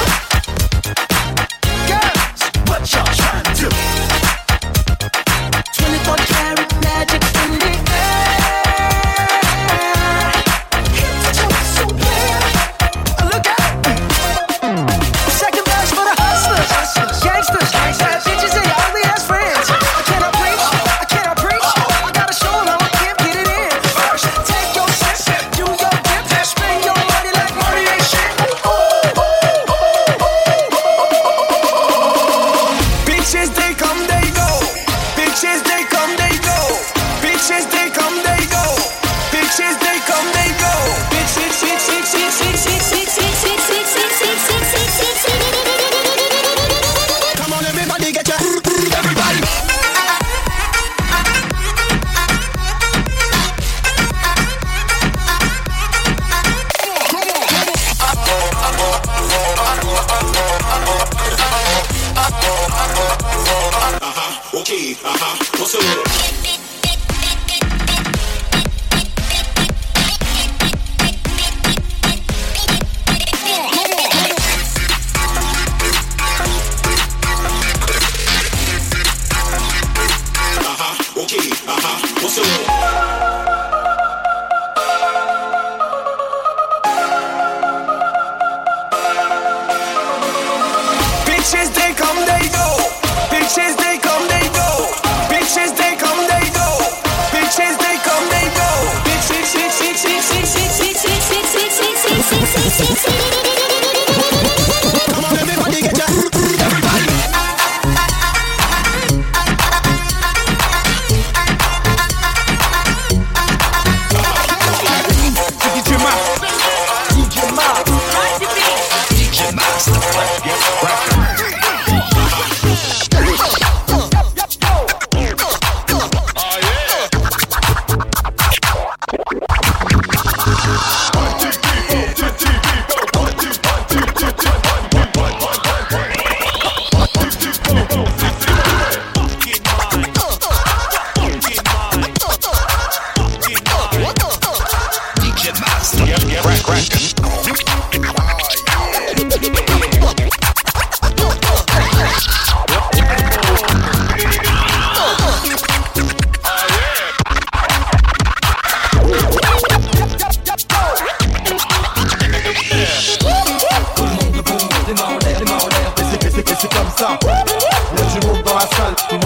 What's 65.65 65.77
up? 65.77 66.54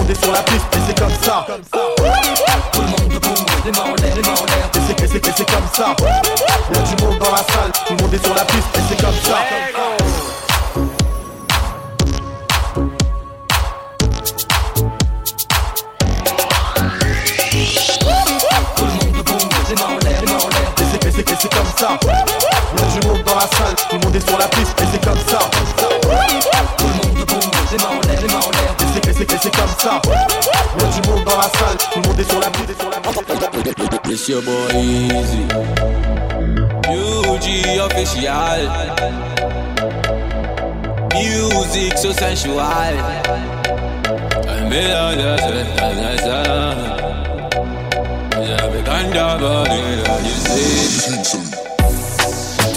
on 0.09 0.11
est 0.11 0.23
sur 0.23 0.31
la 0.31 0.41
piste 0.41 0.65
et 0.73 0.79
c'est 0.87 0.99
comme 0.99 1.13
ça. 1.21 1.45
Tout 2.71 2.81
le 2.81 2.87
monde 2.87 3.09
debout, 3.09 3.45
les 3.65 3.71
mains 3.71 3.83
en 3.83 3.95
l'air, 4.01 4.15
les 4.15 4.21
mains 4.21 4.29
en 4.29 4.45
l'air. 4.45 4.69
Et 4.73 4.79
c'est, 4.87 5.03
et 5.03 5.33
c'est, 5.35 5.45
comme 5.45 5.67
ça. 5.73 5.95
Il 6.69 6.77
y 6.77 6.79
a 6.79 6.81
du 6.81 7.03
monde 7.03 7.19
dans 7.19 7.31
la 7.31 7.37
salle, 7.37 7.71
tout 7.85 7.93
le 7.93 8.01
monde 8.01 8.13
est 8.13 8.25
sur 8.25 8.33
la 8.33 8.45
piste 8.45 8.67
et 8.75 8.79
c'est 8.89 9.01
comme 9.01 9.13
ça. 9.23 9.37
Tout 18.75 18.85
le 18.85 19.13
monde 19.13 19.25
tombe, 19.25 19.39
démarre 19.67 19.89
en 19.89 19.99
l'air, 20.05 20.21
démarre 20.21 20.45
en 20.45 20.49
l'air. 20.49 20.73
Et 20.77 21.35
c'est 21.41 21.53
comme 21.53 21.71
ça 21.77 21.99
Là 22.07 22.83
je 22.95 23.07
monte 23.07 23.23
dans 23.25 23.35
la 23.35 23.41
salle, 23.41 23.75
tout 23.89 23.97
le 23.97 24.05
monde 24.05 24.15
est 24.15 24.27
sur 24.27 24.37
la 24.37 24.47
piste 24.47 24.81
et 24.81 24.85
c'est 24.91 25.03
comme 25.03 25.19
ça 25.27 25.39
Tout 26.77 26.85
le 26.85 27.07
monde 27.07 27.19
debout, 27.19 27.51
les 27.71 27.77
mains 27.77 27.89
en 27.89 28.07
l'air, 28.07 28.21
les 28.21 28.27
mains 28.27 28.39
en 28.39 28.51
l'air 28.51 28.78
c'est- 29.19 29.33
et 29.33 29.37
c'est 29.41 29.55
comme 29.55 29.75
ça. 29.77 30.01
Y'a 30.79 31.01
du 31.01 31.09
monde 31.09 31.23
dans 31.25 31.37
la 31.37 31.43
salle, 31.43 31.77
tout 31.91 31.99
le 32.01 32.07
monde 32.07 32.19
est 32.19 32.29
sur 32.29 32.39
la 32.39 32.49
piste 32.49 32.69
et 32.69 32.81
sur 32.81 32.89
la 32.89 32.97
piste. 32.97 33.09
It's 34.09 34.27
your 34.27 34.41
boy 34.41 34.75
Easy. 34.75 35.45
UG 36.89 37.79
official. 37.79 38.59
Music 41.13 41.97
so 41.97 42.11
sensual. 42.13 42.59
I'm 44.47 44.71
in 44.71 44.91
all 44.91 45.15
the 45.15 45.49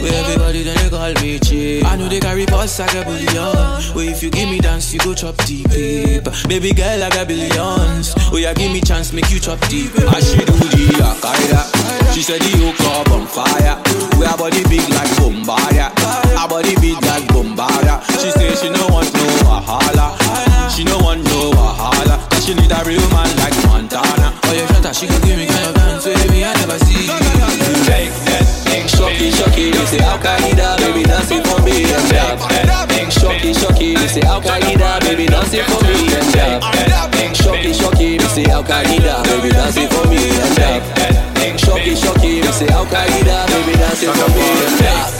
Where 0.00 0.14
everybody 0.24 0.62
then 0.62 0.76
they 0.76 0.90
call 0.90 1.12
me 1.22 1.38
cheap. 1.38 1.84
I 1.86 1.96
know 1.96 2.08
they 2.08 2.20
carry 2.20 2.46
boss 2.46 2.78
like 2.78 2.94
a 2.94 3.04
billion. 3.04 3.94
Where 3.94 4.10
if 4.10 4.22
you 4.22 4.30
give 4.30 4.48
me 4.48 4.58
dance, 4.58 4.92
you 4.92 5.00
go 5.00 5.14
chop 5.14 5.36
deep. 5.44 5.68
Baby 6.48 6.72
girl, 6.72 7.02
I 7.02 7.10
got 7.10 7.28
billions. 7.28 8.14
Oh 8.32 8.36
you 8.36 8.52
give 8.54 8.72
me 8.72 8.80
chance, 8.80 9.12
make 9.12 9.30
you 9.30 9.38
chop 9.38 9.60
deep. 9.68 9.92
I 9.96 10.20
she 10.20 10.38
do 10.38 10.56
the 10.56 10.98
Akaida. 11.04 12.14
She 12.14 12.22
said 12.22 12.40
the 12.40 12.50
hook 12.58 12.80
up 12.98 13.10
on 13.12 13.26
fire. 13.26 13.78
We 14.18 14.26
body 14.36 14.62
big 14.68 14.89
Baby 35.50 35.62
dancing 35.62 35.78
for 35.78 35.84
me 35.84 36.14
and 36.14 36.36
up. 36.36 37.34
Shocky, 37.34 37.72
shocky, 37.72 38.18
me 38.18 38.24
say 38.26 38.44
Akaida, 38.44 39.24
baby 39.24 39.48
dancing 39.50 39.88
for 39.88 40.06
me 40.06 40.16
and 40.16 40.60
up. 40.60 41.58
Shocky, 41.58 41.96
shocky, 41.96 42.40
me 42.40 42.52
say 42.52 42.66
Akaida, 42.66 43.46
baby 43.48 43.76
dancing 43.76 44.12
for 44.12 44.28
me 44.30 44.42
and 44.42 44.86
up. 44.86 45.19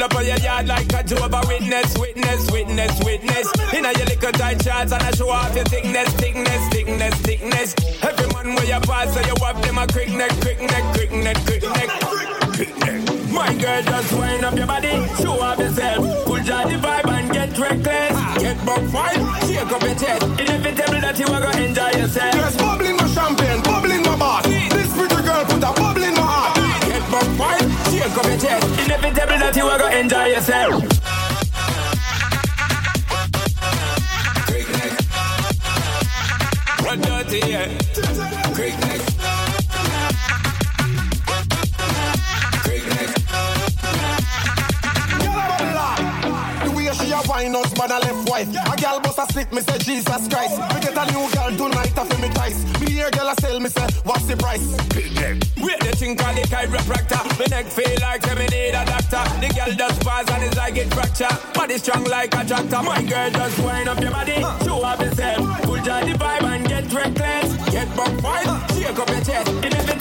Pull 0.00 0.06
up 0.06 0.16
on 0.16 0.26
your 0.26 0.38
yard 0.38 0.66
like 0.66 0.92
a 0.92 1.02
Jehovah 1.02 1.42
Witness, 1.46 1.98
witness, 1.98 2.50
witness, 2.50 3.04
witness. 3.04 3.46
In 3.74 3.84
a 3.84 3.92
your 3.92 4.06
little 4.06 4.32
tight 4.32 4.62
shorts 4.62 4.92
and 4.92 5.02
I 5.02 5.10
show 5.12 5.28
off 5.28 5.54
your 5.54 5.64
thickness, 5.64 6.08
thickness, 6.14 6.68
thickness, 6.68 7.14
thickness. 7.20 7.74
Every 8.02 8.26
man 8.32 8.54
where 8.54 8.64
you 8.64 8.80
pass, 8.80 9.12
so 9.12 9.20
you 9.20 9.34
have 9.44 9.60
them 9.62 9.78
a 9.78 9.86
quick 9.86 10.08
neck, 10.08 10.30
quick 10.40 10.60
neck, 10.60 10.84
quick 10.94 11.12
neck, 11.12 11.36
quick 11.44 11.62
neck. 11.62 11.90
Quick 12.56 12.76
neck. 12.78 13.00
My 13.30 13.54
girl, 13.54 13.82
just 13.82 14.12
wind 14.12 14.44
up 14.44 14.56
your 14.56 14.66
body, 14.66 14.94
show 15.20 15.40
off 15.40 15.58
yourself. 15.58 16.24
Pull 16.24 16.42
down 16.44 16.68
the 16.72 16.78
vibe 16.78 17.08
and 17.08 17.32
get 17.32 17.58
reckless. 17.58 18.16
Get 18.40 18.56
buck 18.64 18.82
five, 18.88 19.20
shake 19.46 19.72
up 19.72 19.82
your 19.82 19.94
chest. 19.94 20.22
Inevitable 20.40 21.00
that 21.00 21.18
you 21.18 21.26
are 21.26 21.40
gonna 21.40 21.66
enjoy 21.66 21.90
yourself. 22.00 22.34
Yes, 22.34 22.56
bubbling 22.56 22.96
my 22.96 23.06
champagne, 23.08 23.62
bubbling 23.62 24.02
my 24.02 24.16
boss. 24.16 24.44
This 24.46 24.92
pretty 24.96 25.22
girl 25.22 25.44
put 25.44 25.62
a 25.62 25.72
bubble 25.76 26.19
up 28.20 28.26
your 28.26 28.38
chest. 28.38 28.66
Inevitable 28.84 29.38
that 29.38 29.56
you 29.56 29.64
are 29.64 29.78
gonna 29.78 29.96
enjoy 29.96 30.26
yourself. 30.26 30.82
Run 36.84 37.00
dirty, 37.00 37.38
yeah. 37.48 37.68
Quick 38.54 38.78
neck. 38.80 39.09
Man, 48.46 48.72
a. 48.72 48.76
Gal 48.80 49.00
bust 49.00 49.18
a 49.18 49.26
slip, 49.32 49.52
me 49.52 49.60
say 49.60 49.78
Jesus 49.78 50.28
Christ. 50.28 50.56
Me 50.56 50.80
get 50.80 50.96
a 50.96 51.04
new 51.12 51.28
girl 51.32 51.50
tonight, 51.52 51.98
I 51.98 52.04
feel 52.06 52.20
me 52.20 52.28
twice. 52.34 52.80
Me 52.80 52.90
hear 52.90 53.10
girl 53.10 53.28
a 53.28 53.34
sell, 53.40 53.60
me 53.60 53.68
say, 53.68 53.86
what's 54.04 54.24
the 54.24 54.36
price? 54.36 54.64
Wait, 55.60 55.80
the 55.80 55.92
thing 55.96 56.16
called 56.16 56.36
the 56.36 56.42
chiropractor. 56.42 57.20
My 57.38 57.44
neck 57.46 57.66
feel 57.66 58.00
like 58.00 58.22
me 58.38 58.46
need 58.46 58.74
a 58.74 58.84
doctor. 58.84 59.22
The 59.40 59.52
girl 59.52 59.72
just 59.76 60.00
pass 60.00 60.30
and 60.30 60.44
it's 60.44 60.56
like 60.56 60.76
it 60.76 60.92
fracture. 60.94 61.28
Body 61.52 61.78
strong 61.78 62.04
like 62.04 62.34
a 62.34 62.44
tractor. 62.44 62.82
My 62.82 63.02
girl 63.02 63.30
just 63.30 63.58
wind 63.60 63.88
up 63.88 64.00
your 64.00 64.10
body, 64.10 64.40
show 64.64 64.82
up 64.82 65.00
yourself. 65.00 65.62
Pull 65.62 65.82
down 65.82 66.08
the 66.08 66.16
vibe 66.16 66.44
and 66.44 66.66
get 66.66 66.92
reckless. 66.92 67.70
Get 67.70 67.96
buck 67.96 68.12
five, 68.20 68.48
shake 68.72 68.98
up 68.98 69.08
your 69.10 69.20
chest. 69.20 69.48
Inevitable 69.48 69.99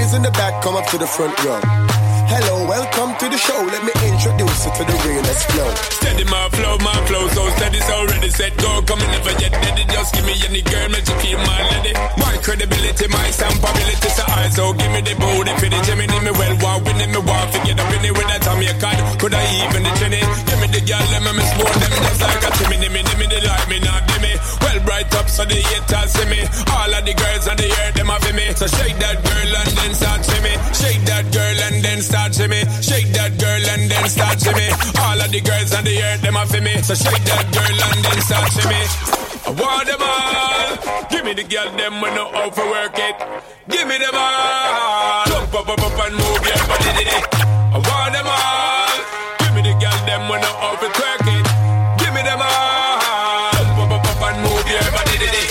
Ladies 0.00 0.14
in 0.14 0.22
the 0.22 0.30
back, 0.30 0.62
come 0.62 0.76
up 0.76 0.86
to 0.86 0.96
the 0.96 1.06
front 1.06 1.38
row. 1.44 2.09
Hello, 2.30 2.62
welcome 2.62 3.10
to 3.18 3.26
the 3.26 3.34
show. 3.34 3.58
Let 3.58 3.82
me 3.82 3.90
introduce 4.06 4.62
you 4.62 4.70
to 4.78 4.82
the 4.86 4.96
realest 5.02 5.50
flow. 5.50 5.66
Steady 5.98 6.22
my 6.30 6.46
flow, 6.54 6.78
my 6.78 6.94
flow 7.10 7.26
so 7.34 7.42
steady, 7.58 7.82
so 7.82 8.06
ready, 8.06 8.30
set, 8.30 8.54
go. 8.62 8.70
Come 8.86 9.02
and 9.02 9.10
never 9.10 9.34
get 9.34 9.50
ready. 9.50 9.82
Just 9.90 10.14
give 10.14 10.22
me 10.22 10.38
any 10.46 10.62
girl, 10.62 10.86
make 10.94 11.10
you 11.10 11.18
feel 11.18 11.42
my 11.42 11.58
lady. 11.74 11.90
My 12.22 12.38
credibility, 12.38 13.10
my 13.10 13.26
stampability, 13.34 14.10
so 14.14 14.22
I 14.30 14.46
so 14.54 14.70
give 14.78 14.94
me 14.94 15.02
the 15.02 15.18
booty 15.18 15.50
for 15.58 15.74
the 15.74 15.80
Gemini, 15.82 16.22
me 16.22 16.30
well, 16.30 16.54
wow, 16.62 16.78
winning 16.78 17.10
me, 17.10 17.18
wow, 17.18 17.50
forget 17.50 17.74
up 17.82 17.90
in 17.98 18.06
it 18.06 18.14
with 18.14 18.28
that 18.30 18.46
time 18.46 18.62
you 18.62 18.78
can. 18.78 18.98
Could 19.18 19.34
I 19.34 19.42
even 19.66 19.82
the 19.82 19.92
chinny? 19.98 20.22
Give 20.46 20.60
me 20.62 20.68
the 20.70 20.82
girl, 20.86 21.02
let 21.10 21.26
me 21.26 21.32
miss 21.34 21.50
more 21.58 21.74
them 21.82 21.92
just 21.98 22.22
like 22.22 22.46
a 22.46 22.50
Timmy, 22.62 22.78
me, 22.78 22.88
me, 22.94 23.14
me, 23.18 23.26
like 23.42 23.66
me, 23.66 23.82
not 23.82 24.06
give 24.06 24.22
me. 24.22 24.38
Well, 24.62 24.78
bright 24.86 25.10
up 25.18 25.26
so 25.26 25.42
the 25.42 25.58
haters 25.58 26.14
see 26.14 26.30
me. 26.30 26.46
All 26.78 26.94
of 26.94 27.02
the 27.02 27.14
girls 27.18 27.50
on 27.50 27.58
the 27.58 27.66
earth, 27.66 27.94
them 27.98 28.06
have 28.06 28.22
me. 28.30 28.46
So 28.54 28.70
shake 28.70 29.02
that 29.02 29.18
girl 29.18 29.50
and 29.50 29.70
then 29.74 29.92
start 29.98 30.22
to 30.22 30.36
me. 30.46 30.52
Shake 30.78 31.02
that 31.10 31.26
girl 31.34 31.58
and 31.66 31.82
then 31.82 31.98
start 32.02 32.19
Shake 32.20 33.12
that 33.16 33.32
girl 33.40 33.64
and 33.72 33.90
then 33.90 34.08
start 34.08 34.38
to 34.40 34.52
me. 34.52 34.68
All 35.00 35.20
of 35.20 35.32
the 35.32 35.40
girls 35.40 35.72
on 35.72 35.84
the 35.84 36.02
earth, 36.02 36.20
them 36.20 36.34
have 36.34 36.52
me. 36.52 36.76
So 36.82 36.94
shake 36.94 37.24
that 37.24 37.48
girl 37.48 37.64
and 37.64 38.00
then 38.04 38.20
start 38.20 38.52
to 38.60 38.64
me. 38.68 38.80
I 39.46 39.50
want 39.56 39.86
them 39.88 40.02
all. 40.04 41.08
Give 41.08 41.24
me 41.24 41.32
the 41.32 41.44
girl, 41.48 41.72
them 41.76 42.00
when 42.00 42.14
no 42.14 42.28
out 42.28 42.54
for 42.54 42.68
work 42.68 42.92
it. 42.96 43.16
Give 43.68 43.88
me 43.88 43.96
them 43.96 44.12
all. 44.12 45.24
Jump 45.32 45.54
up, 45.54 45.68
up, 45.68 45.80
up 45.80 45.98
and 46.06 46.14
move 46.14 46.44
your 46.44 46.60
body. 46.68 47.08
I 47.72 47.78
want 47.80 48.12
them 48.12 48.28
all. 48.28 48.96
Give 49.40 49.52
me 49.56 49.62
the 49.64 49.74
girl, 49.80 50.00
them 50.04 50.28
when 50.28 50.40
no 50.40 50.50
out 50.60 50.80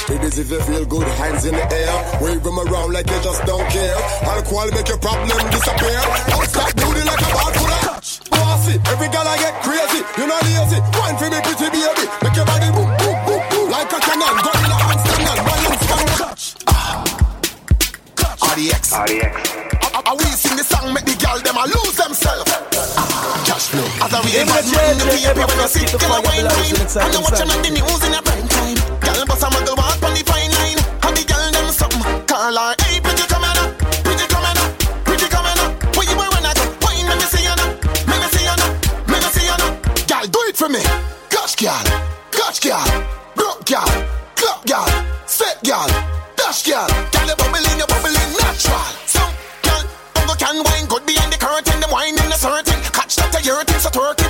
it. 0.10 0.16
Ladies, 0.16 0.40
if 0.40 0.50
you 0.50 0.62
feel 0.62 0.86
good, 0.86 1.08
hands 1.08 1.46
in 1.46 1.54
the 1.54 1.66
air. 1.74 2.22
Wave 2.22 2.44
them 2.44 2.60
around 2.60 2.94
like 2.94 3.10
you 3.10 3.20
just 3.22 3.46
don't 3.46 3.68
care. 3.70 3.96
Alcohol 4.26 4.70
make 4.72 4.88
your 4.88 4.98
problem 4.98 5.38
disappear. 5.52 6.02
Don't 6.30 6.48
stop 6.50 6.74
booty 6.76 7.04
like 7.06 7.22
a 7.22 7.30
ball 7.30 7.52
full 7.54 7.70
of 7.70 7.82
touch. 7.82 8.30
Bossy, 8.30 8.76
every 8.90 9.10
girl 9.10 9.28
I 9.28 9.38
get 9.38 9.56
crazy. 9.62 10.02
You 10.18 10.26
know 10.28 10.40
lazy. 10.42 10.80
Wine 10.98 11.18
for 11.18 11.30
me, 11.30 11.40
pretty 11.46 11.70
baby. 11.70 12.06
Make 12.26 12.36
your 12.36 12.46
body 12.46 12.70
boom, 12.74 12.90
boom, 12.98 13.18
boom, 13.26 13.42
boom. 13.50 13.66
Like 13.70 13.92
a 13.94 14.00
cannon. 14.02 14.36
Gun 14.42 14.58
in 14.66 14.72
ah. 14.74 14.78
a 14.78 14.88
handstand 14.90 15.26
and 15.30 15.42
balance 15.46 15.84
from 15.86 16.06
touch. 16.18 16.44
RDX. 18.50 18.84
RDX. 18.98 19.34
I 20.00 20.14
we 20.18 20.26
sing 20.34 20.58
the 20.58 20.64
song, 20.64 20.94
make 20.94 21.06
the 21.06 21.14
girl 21.22 21.38
them 21.38 21.58
a 21.58 21.66
lose 21.70 21.98
themselves. 22.02 22.50
Ah. 22.98 23.46
Cash 23.46 23.70
flow. 23.70 23.86
As 24.02 24.14
a 24.14 24.20
man, 24.26 24.48
man, 24.50 24.98
the 24.98 25.06
baby 25.06 25.38
when 25.38 25.60
you 25.60 25.70
see 25.70 25.86
girl 25.86 26.18
a 26.18 26.22
wine 26.26 26.46
wine. 26.50 26.74
And 26.98 27.14
you 27.14 27.22
watch 27.22 27.38
them 27.38 27.52
on 27.54 27.62
the 27.62 27.70
news 27.70 28.04
in 28.06 28.14
time. 28.18 28.39
Girl 29.20 29.28
bust 29.28 29.44
a 29.44 29.48
muggle 29.48 29.76
walk 29.76 30.00
on 30.02 30.16
the 30.16 30.24
fine 30.24 30.48
line. 30.56 30.80
And 31.04 31.12
the 31.12 31.28
girl 31.28 31.52
them 31.52 31.68
something. 31.76 32.00
Call 32.24 32.56
her, 32.56 32.72
hey, 32.88 33.04
pretty 33.04 33.28
here 33.28 33.44
now. 33.44 33.68
Pretty 34.00 34.24
here 34.24 34.40
now. 34.40 34.56
Pretty 35.04 35.28
here 35.28 35.44
now. 35.44 35.76
Where 35.92 36.08
you 36.08 36.16
wearing 36.16 36.48
a 36.48 36.56
wine? 36.80 37.04
Let 37.04 37.20
me 37.20 37.28
see 37.28 37.44
you 37.44 37.52
now. 37.52 37.68
See 38.32 38.48
you 38.48 38.56
now. 38.56 39.20
See 39.36 39.44
you. 39.44 39.60
Girl, 40.08 40.24
do 40.24 40.40
it 40.48 40.56
for 40.56 40.72
me. 40.72 40.80
Gosh, 41.28 41.60
girl. 41.60 41.84
Gosh, 42.32 42.64
girl. 42.64 42.80
Broke 43.36 43.68
girl. 43.68 43.92
Club 44.40 44.64
girl. 44.64 44.88
Set 45.28 45.60
girl. 45.68 45.92
Dash 46.40 46.64
girl. 46.64 46.88
Girl, 47.12 47.28
you 47.28 47.36
bubbling, 47.36 47.76
you 47.76 47.88
bubbling 47.92 48.32
natural. 48.40 48.88
Some 49.04 49.36
girl, 49.68 49.84
uncle 50.16 50.40
can 50.40 50.64
wine 50.64 50.88
good 50.88 51.04
behind 51.04 51.36
the 51.36 51.40
curtain. 51.44 51.76
Them 51.84 51.92
wine 51.92 52.16
in 52.16 52.32
the 52.32 52.40
certain. 52.40 52.80
Catch 52.96 53.20
that 53.20 53.44
your 53.44 53.68
thing, 53.68 53.84
so 53.84 53.92
twerk 53.92 54.16
twerking. 54.16 54.29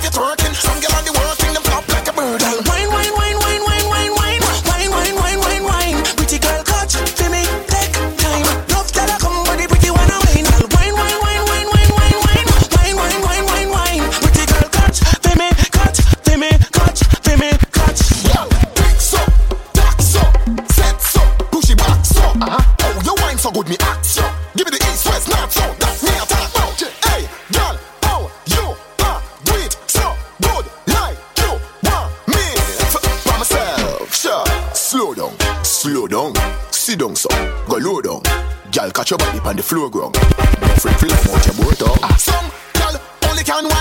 Y'all 38.79 38.91
catch 38.91 39.09
your 39.11 39.17
body 39.17 39.39
on 39.39 39.57
the 39.57 39.61
floor 39.61 39.89
ground. 39.89 40.13
Don't 40.13 40.79
freak, 40.79 40.95
feel 40.95 41.09
like 41.09 41.45
your 41.45 41.55
boat 41.55 41.99
ah, 42.01 42.15
some 42.15 42.45
y'all 42.79 43.29
only 43.29 43.43
can 43.43 43.65
one. 43.67 43.78